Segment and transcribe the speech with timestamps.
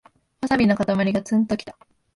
[0.41, 1.77] ワサビのかたまりがツンときた